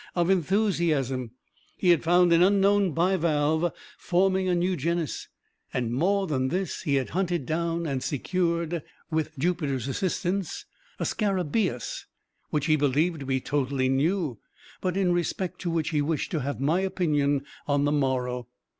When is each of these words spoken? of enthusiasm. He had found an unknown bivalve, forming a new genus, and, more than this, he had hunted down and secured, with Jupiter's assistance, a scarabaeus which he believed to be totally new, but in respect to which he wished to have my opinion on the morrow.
of 0.15 0.31
enthusiasm. 0.31 1.29
He 1.77 1.89
had 1.91 2.01
found 2.03 2.33
an 2.33 2.41
unknown 2.41 2.91
bivalve, 2.91 3.71
forming 3.99 4.47
a 4.49 4.55
new 4.55 4.75
genus, 4.75 5.27
and, 5.71 5.93
more 5.93 6.25
than 6.25 6.47
this, 6.47 6.81
he 6.81 6.95
had 6.95 7.11
hunted 7.11 7.45
down 7.45 7.85
and 7.85 8.01
secured, 8.03 8.81
with 9.11 9.37
Jupiter's 9.37 9.87
assistance, 9.87 10.65
a 10.97 11.05
scarabaeus 11.05 12.07
which 12.49 12.65
he 12.65 12.75
believed 12.75 13.19
to 13.19 13.25
be 13.27 13.39
totally 13.39 13.89
new, 13.89 14.39
but 14.81 14.97
in 14.97 15.11
respect 15.13 15.61
to 15.61 15.69
which 15.69 15.89
he 15.89 16.01
wished 16.01 16.31
to 16.31 16.39
have 16.39 16.59
my 16.59 16.79
opinion 16.79 17.45
on 17.67 17.85
the 17.85 17.91
morrow. 17.91 18.47